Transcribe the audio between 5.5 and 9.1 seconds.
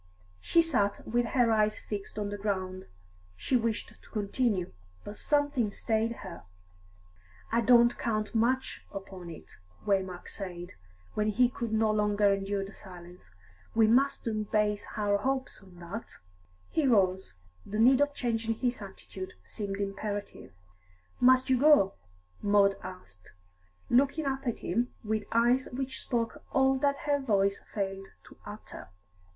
stayed her. "I don't much count